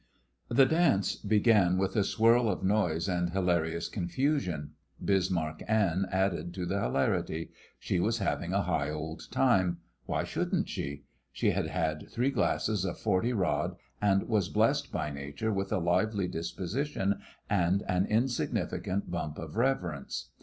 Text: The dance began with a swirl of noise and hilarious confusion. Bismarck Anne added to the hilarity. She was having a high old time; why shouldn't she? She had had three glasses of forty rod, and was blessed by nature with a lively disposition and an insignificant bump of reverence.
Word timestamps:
The 0.49 0.65
dance 0.65 1.15
began 1.15 1.77
with 1.77 1.95
a 1.95 2.03
swirl 2.03 2.49
of 2.49 2.63
noise 2.63 3.07
and 3.07 3.29
hilarious 3.29 3.87
confusion. 3.87 4.71
Bismarck 5.05 5.61
Anne 5.67 6.07
added 6.11 6.55
to 6.55 6.65
the 6.65 6.79
hilarity. 6.81 7.51
She 7.77 7.99
was 7.99 8.17
having 8.17 8.51
a 8.51 8.63
high 8.63 8.89
old 8.89 9.29
time; 9.29 9.77
why 10.07 10.23
shouldn't 10.23 10.67
she? 10.67 11.03
She 11.31 11.51
had 11.51 11.67
had 11.67 12.09
three 12.09 12.31
glasses 12.31 12.83
of 12.83 12.97
forty 12.97 13.31
rod, 13.31 13.75
and 14.01 14.23
was 14.27 14.49
blessed 14.49 14.91
by 14.91 15.11
nature 15.11 15.53
with 15.53 15.71
a 15.71 15.77
lively 15.77 16.27
disposition 16.27 17.19
and 17.47 17.83
an 17.87 18.07
insignificant 18.07 19.11
bump 19.11 19.37
of 19.37 19.55
reverence. 19.55 20.31